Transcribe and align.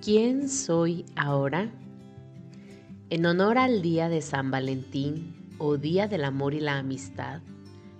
¿Quién 0.00 0.48
soy 0.48 1.04
ahora? 1.16 1.72
En 3.10 3.26
honor 3.26 3.58
al 3.58 3.82
Día 3.82 4.08
de 4.08 4.22
San 4.22 4.52
Valentín 4.52 5.34
o 5.58 5.76
Día 5.76 6.06
del 6.06 6.22
Amor 6.22 6.54
y 6.54 6.60
la 6.60 6.78
Amistad, 6.78 7.40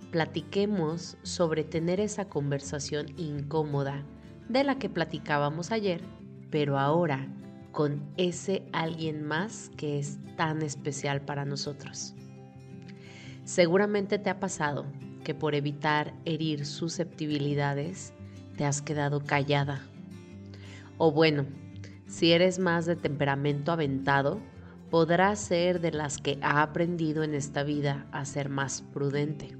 platiquemos 0.09 1.17
sobre 1.23 1.65
tener 1.65 1.99
esa 1.99 2.29
conversación 2.29 3.07
incómoda 3.17 4.05
de 4.47 4.63
la 4.63 4.79
que 4.79 4.87
platicábamos 4.87 5.73
ayer, 5.73 6.01
pero 6.49 6.79
ahora 6.79 7.27
con 7.73 8.01
ese 8.15 8.63
alguien 8.71 9.21
más 9.25 9.69
que 9.75 9.99
es 9.99 10.19
tan 10.37 10.61
especial 10.61 11.19
para 11.19 11.43
nosotros. 11.43 12.15
Seguramente 13.43 14.19
te 14.19 14.29
ha 14.29 14.39
pasado 14.39 14.85
que 15.25 15.35
por 15.35 15.53
evitar 15.53 16.13
herir 16.23 16.65
susceptibilidades 16.65 18.13
te 18.55 18.63
has 18.63 18.81
quedado 18.81 19.19
callada. 19.19 19.81
O 20.97 21.11
bueno, 21.11 21.45
si 22.09 22.31
eres 22.31 22.57
más 22.57 22.87
de 22.87 22.95
temperamento 22.95 23.71
aventado, 23.71 24.39
podrás 24.89 25.39
ser 25.39 25.79
de 25.79 25.91
las 25.91 26.17
que 26.17 26.39
ha 26.41 26.63
aprendido 26.63 27.21
en 27.21 27.35
esta 27.35 27.61
vida 27.63 28.07
a 28.11 28.25
ser 28.25 28.49
más 28.49 28.81
prudente. 28.81 29.55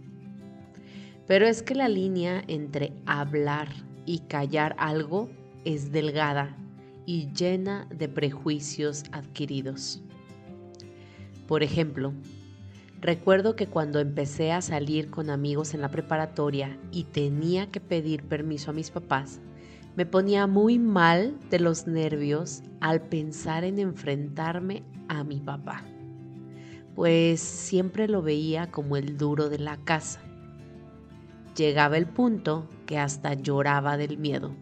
Pero 1.28 1.46
es 1.46 1.62
que 1.62 1.76
la 1.76 1.88
línea 1.88 2.44
entre 2.48 2.92
hablar 3.06 3.70
y 4.08 4.22
callar 4.22 4.76
algo 4.80 5.30
es 5.64 5.92
delgada 5.92 6.58
y 7.06 7.32
llena 7.34 7.88
de 7.96 8.10
prejuicios 8.10 9.04
adquiridos. 9.12 10.02
Por 11.48 11.62
ejemplo, 11.62 12.14
recuerdo 13.00 13.56
que 13.56 13.68
cuando 13.68 14.00
empecé 14.00 14.52
a 14.52 14.62
salir 14.62 15.12
con 15.12 15.30
amigos 15.30 15.76
en 15.76 15.82
la 15.82 15.90
preparatoria 15.90 16.80
y 16.92 17.04
tenía 17.04 17.70
que 17.70 17.80
pedir 17.80 18.24
permiso 18.24 18.72
a 18.72 18.74
mis 18.74 18.90
papás, 18.90 19.40
me 20.00 20.06
ponía 20.06 20.48
muy 20.48 20.80
mal 20.80 21.38
de 21.50 21.60
los 21.60 21.86
nervios 21.86 22.64
al 22.80 23.02
pensar 23.02 23.66
en 23.66 23.80
enfrentarme 23.80 24.82
a 25.10 25.26
mi 25.26 25.42
papá, 25.42 25.84
pues 26.96 27.42
siempre 27.42 28.08
lo 28.08 28.22
veía 28.22 28.72
como 28.72 28.96
el 28.96 29.18
duro 29.18 29.50
de 29.50 29.60
la 29.60 29.76
casa. 29.76 30.22
Llegaba 31.54 31.98
el 31.98 32.08
punto 32.08 32.70
que 32.86 32.98
hasta 32.98 33.34
lloraba 33.34 33.98
del 33.98 34.18
miedo. 34.18 34.56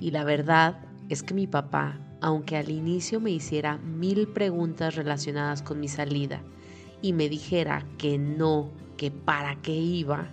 Y 0.00 0.10
la 0.10 0.24
verdad 0.24 0.86
es 1.10 1.22
que 1.22 1.34
mi 1.34 1.46
papá, 1.46 2.00
aunque 2.22 2.56
al 2.56 2.70
inicio 2.70 3.20
me 3.20 3.32
hiciera 3.32 3.76
mil 3.76 4.26
preguntas 4.28 4.94
relacionadas 4.94 5.60
con 5.60 5.80
mi 5.80 5.88
salida 5.88 6.40
y 7.02 7.12
me 7.12 7.28
dijera 7.28 7.84
que 7.98 8.16
no, 8.16 8.70
que 8.96 9.10
para 9.10 9.60
qué 9.60 9.74
iba, 9.74 10.30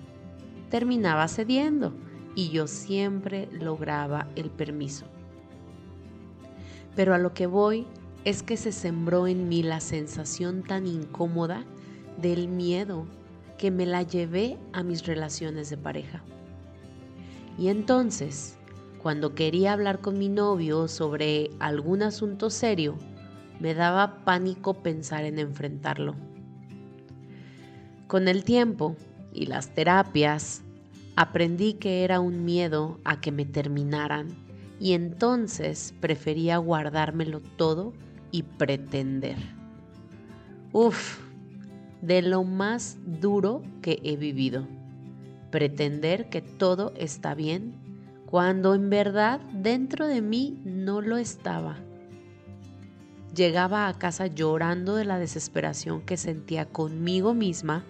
terminaba 0.70 1.28
cediendo 1.28 2.05
y 2.36 2.50
yo 2.50 2.68
siempre 2.68 3.50
lograba 3.52 4.28
el 4.36 4.50
permiso. 4.52 5.06
Pero 6.96 7.14
a 7.14 7.18
lo 7.18 7.34
que 7.34 7.48
voy 7.48 7.88
es 8.26 8.44
que 8.44 8.58
se 8.58 8.72
sembró 8.72 9.28
en 9.28 9.48
mí 9.50 9.64
la 9.64 9.80
sensación 9.80 10.64
tan 10.64 10.86
incómoda 10.88 11.64
del 12.22 12.48
miedo 12.48 13.06
que 13.58 13.72
me 13.72 13.86
la 13.86 14.04
llevé 14.04 14.58
a 14.74 14.84
mis 14.84 15.06
relaciones 15.06 15.70
de 15.70 15.78
pareja. 15.78 16.24
Y 17.58 17.70
entonces, 17.70 18.58
cuando 19.02 19.36
quería 19.36 19.74
hablar 19.74 20.00
con 20.00 20.18
mi 20.18 20.28
novio 20.30 20.88
sobre 20.88 21.52
algún 21.60 22.02
asunto 22.02 22.50
serio, 22.50 22.98
me 23.60 23.74
daba 23.74 24.26
pánico 24.26 24.82
pensar 24.82 25.24
en 25.24 25.40
enfrentarlo. 25.40 26.16
Con 28.08 28.28
el 28.28 28.44
tiempo 28.44 28.96
y 29.34 29.46
las 29.46 29.74
terapias, 29.74 30.65
Aprendí 31.18 31.76
que 31.76 32.04
era 32.04 32.20
un 32.20 32.44
miedo 32.44 33.00
a 33.06 33.22
que 33.22 33.32
me 33.32 33.46
terminaran 33.46 34.36
y 34.82 34.92
entonces 34.92 35.94
prefería 36.02 36.58
guardármelo 36.58 37.40
todo 37.40 37.94
y 38.32 38.44
pretender. 38.44 39.38
Uf, 40.74 41.20
de 42.02 42.22
lo 42.22 42.44
más 42.44 42.98
duro 43.06 43.62
que 43.82 44.02
he 44.04 44.18
vivido. 44.18 44.68
Pretender 45.52 46.30
que 46.30 46.42
todo 46.42 46.92
está 46.98 47.34
bien 47.34 47.76
cuando 48.26 48.76
en 48.76 48.90
verdad 48.90 49.40
dentro 49.54 50.08
de 50.08 50.22
mí 50.22 50.62
no 50.66 51.00
lo 51.00 51.16
estaba. 51.16 51.78
Llegaba 53.34 53.88
a 53.88 53.98
casa 53.98 54.28
llorando 54.28 54.96
de 54.96 55.06
la 55.06 55.18
desesperación 55.18 56.02
que 56.02 56.18
sentía 56.18 56.66
conmigo 56.66 57.34
misma 57.34 57.86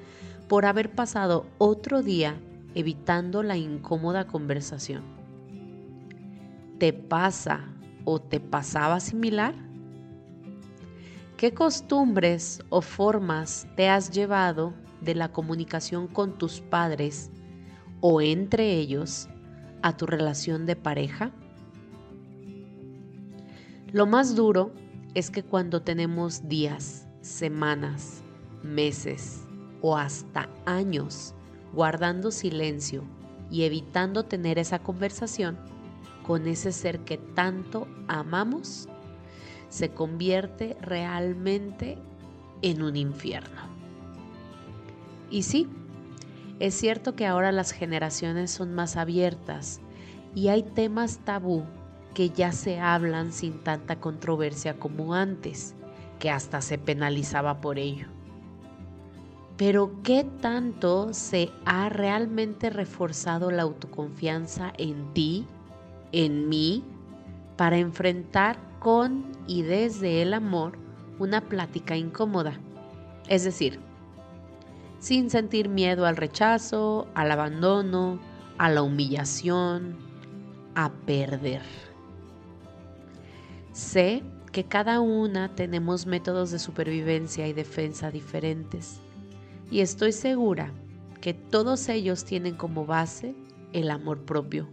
por 0.48 0.68
haber 0.68 0.92
pasado 0.92 1.48
otro 1.58 2.04
día 2.04 2.40
evitando 2.76 3.42
la 3.42 3.58
incómoda 3.58 4.28
conversación. 4.28 5.04
¿Te 6.78 6.94
pasa 6.94 7.62
o 8.04 8.22
te 8.22 8.40
pasaba 8.40 9.00
similar? 9.00 9.56
¿Qué 11.38 11.54
costumbres 11.54 12.62
o 12.70 12.82
formas 12.82 13.68
te 13.76 13.90
has 13.90 14.12
llevado 14.12 14.74
de 15.02 15.16
la 15.16 15.32
comunicación 15.32 16.08
con 16.08 16.38
tus 16.38 16.62
padres 16.62 17.32
o 18.02 18.22
entre 18.22 18.74
ellos 18.74 19.30
a 19.82 19.96
tu 19.96 20.06
relación 20.06 20.66
de 20.66 20.76
pareja? 20.76 21.32
Lo 23.92 24.06
más 24.06 24.36
duro 24.36 24.74
es 25.14 25.32
que 25.32 25.44
cuando 25.44 25.82
tenemos 25.82 26.50
días, 26.50 27.08
semanas, 27.22 28.22
meses 28.64 29.46
o 29.82 29.96
hasta 29.96 30.50
años 30.66 31.34
guardando 31.76 32.32
silencio 32.32 33.04
y 33.52 33.64
evitando 33.64 34.24
tener 34.24 34.58
esa 34.58 34.80
conversación 34.80 35.58
con 36.26 36.48
ese 36.48 36.72
ser 36.72 37.02
que 37.02 37.18
tanto 37.18 37.88
amamos, 38.08 38.90
se 39.70 39.90
convierte 39.90 40.76
realmente 40.82 42.00
en 42.62 42.82
un 42.82 42.96
infierno. 42.96 43.62
Y 45.30 45.44
sí, 45.44 45.68
es 46.60 46.74
cierto 46.74 47.16
que 47.16 47.28
ahora 47.28 47.52
las 47.52 47.72
generaciones 47.72 48.50
son 48.50 48.74
más 48.74 48.96
abiertas 48.96 49.82
y 50.34 50.48
hay 50.48 50.64
temas 50.64 51.20
tabú 51.20 51.64
que 52.14 52.30
ya 52.30 52.52
se 52.54 52.80
hablan 52.80 53.34
sin 53.34 53.60
tanta 53.60 54.00
controversia 54.00 54.80
como 54.80 55.14
antes, 55.14 55.76
que 56.18 56.32
hasta 56.32 56.62
se 56.62 56.78
penalizaba 56.78 57.60
por 57.60 57.78
ello. 57.78 58.15
Pero 59.58 60.02
¿qué 60.04 60.26
tanto 60.42 61.14
se 61.14 61.50
ha 61.66 61.88
realmente 61.88 62.70
reforzado 62.70 63.52
la 63.52 63.62
autoconfianza 63.62 64.74
en 64.78 65.14
ti, 65.14 65.48
en 66.12 66.50
mí, 66.50 66.84
para 67.56 67.78
enfrentar 67.78 68.58
con 68.80 69.32
y 69.48 69.62
desde 69.62 70.22
el 70.22 70.34
amor 70.34 70.78
una 71.20 71.40
plática 71.40 71.96
incómoda? 71.96 72.60
Es 73.30 73.46
decir, 73.46 73.80
sin 75.00 75.30
sentir 75.30 75.70
miedo 75.70 76.06
al 76.06 76.18
rechazo, 76.18 77.08
al 77.16 77.32
abandono, 77.32 78.20
a 78.58 78.70
la 78.70 78.82
humillación, 78.82 79.96
a 80.76 80.92
perder. 80.92 81.62
Sé 83.72 84.22
que 84.52 84.66
cada 84.66 85.00
una 85.00 85.56
tenemos 85.56 86.06
métodos 86.06 86.52
de 86.52 86.60
supervivencia 86.60 87.48
y 87.48 87.54
defensa 87.54 88.12
diferentes 88.12 89.00
y 89.72 89.80
estoy 89.80 90.12
segura 90.12 90.72
que 91.22 91.34
todos 91.34 91.90
ellos 91.90 92.24
tienen 92.24 92.56
como 92.56 92.86
base 92.86 93.36
el 93.74 93.90
amor 93.90 94.26
propio, 94.26 94.70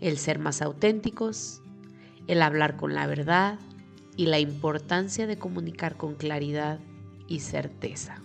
el 0.00 0.18
ser 0.18 0.38
más 0.38 0.62
auténticos, 0.62 1.62
el 2.26 2.42
hablar 2.42 2.76
con 2.76 2.94
la 2.94 3.06
verdad 3.06 3.58
y 4.16 4.26
la 4.26 4.38
importancia 4.38 5.26
de 5.26 5.38
comunicar 5.38 5.96
con 5.96 6.14
claridad 6.14 6.78
y 7.28 7.40
certeza. 7.40 8.16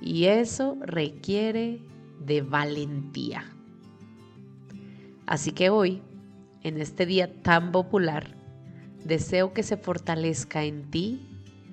Y 0.00 0.26
eso 0.26 0.76
requiere 0.80 1.80
de 2.24 2.42
valentía. 2.42 3.44
Así 5.26 5.52
que 5.52 5.68
hoy, 5.68 6.00
en 6.62 6.78
este 6.78 7.04
día 7.04 7.42
tan 7.42 7.72
popular, 7.72 8.34
deseo 9.04 9.52
que 9.52 9.62
se 9.62 9.76
fortalezca 9.76 10.64
en 10.64 10.90
ti 10.90 11.27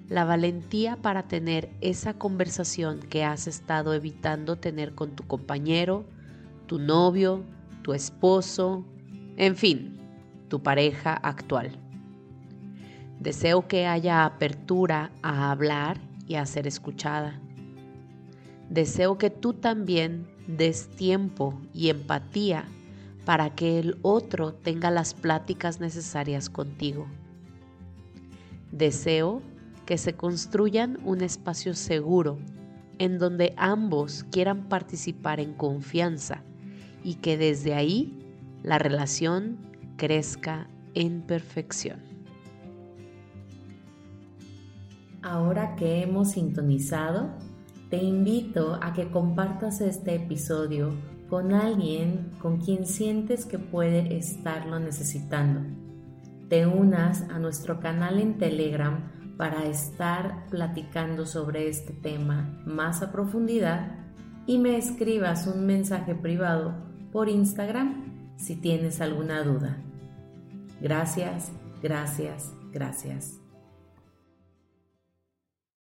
la 0.10 0.24
valentía 0.24 0.98
para 0.98 1.24
tener 1.24 1.70
esa 1.82 2.14
conversación 2.14 3.00
que 3.00 3.24
has 3.24 3.48
estado 3.48 3.94
evitando 3.94 4.56
tener 4.58 4.94
con 4.94 5.16
tu 5.16 5.26
compañero, 5.26 6.06
tu 6.68 6.78
novio, 6.80 7.44
tu 7.82 7.94
esposo, 7.94 8.86
en 9.38 9.56
fin, 9.56 10.00
tu 10.48 10.62
pareja 10.62 11.14
actual. 11.14 11.78
Deseo 13.20 13.68
que 13.68 13.88
haya 13.88 14.26
apertura 14.26 15.12
a 15.24 15.52
hablar 15.52 16.00
y 16.28 16.36
a 16.36 16.46
ser 16.46 16.68
escuchada. 16.68 17.40
Deseo 18.70 19.18
que 19.18 19.30
tú 19.30 19.54
también 19.54 20.28
des 20.48 20.90
tiempo 20.90 21.60
y 21.74 21.90
empatía 21.90 22.66
para 23.26 23.56
que 23.56 23.80
el 23.80 23.98
otro 24.04 24.54
tenga 24.54 24.92
las 24.92 25.16
pláticas 25.16 25.80
necesarias 25.80 26.50
contigo. 26.50 27.08
Deseo 28.72 29.42
que 29.86 29.98
se 29.98 30.14
construyan 30.14 31.00
un 31.04 31.22
espacio 31.22 31.74
seguro 31.74 32.38
en 32.98 33.20
donde 33.20 33.54
ambos 33.58 34.26
quieran 34.32 34.68
participar 34.68 35.40
en 35.40 35.54
confianza 35.54 36.42
y 37.04 37.16
que 37.16 37.38
desde 37.38 37.74
ahí 37.74 38.20
la 38.64 38.80
relación 38.80 39.58
crezca 39.98 40.68
en 40.94 41.22
perfección. 41.22 42.00
Ahora 45.22 45.76
que 45.76 46.02
hemos 46.02 46.32
sintonizado, 46.32 47.32
te 47.90 47.98
invito 47.98 48.80
a 48.82 48.94
que 48.94 49.10
compartas 49.10 49.82
este 49.82 50.16
episodio 50.16 50.94
con 51.30 51.54
alguien 51.54 52.32
con 52.40 52.58
quien 52.60 52.86
sientes 52.86 53.46
que 53.46 53.58
puede 53.58 54.18
estarlo 54.18 54.80
necesitando. 54.80 55.62
Te 56.50 56.68
unas 56.68 57.24
a 57.24 57.40
nuestro 57.40 57.80
canal 57.80 58.20
en 58.20 58.38
Telegram 58.38 59.15
para 59.38 59.66
estar 59.66 60.46
platicando 60.50 61.26
sobre 61.26 61.68
este 61.68 61.94
tema 61.94 62.62
más 62.66 63.02
a 63.02 63.12
profundidad 63.12 63.92
y 64.48 64.60
me 64.60 64.78
escribas 64.78 65.48
un 65.48 65.66
mensaje 65.66 66.16
privado 66.16 66.74
por 67.12 67.30
Instagram 67.30 68.34
si 68.38 68.56
tienes 68.56 69.02
alguna 69.02 69.44
duda. 69.44 69.78
Gracias, 70.82 71.52
gracias, 71.82 72.54
gracias. 72.72 73.45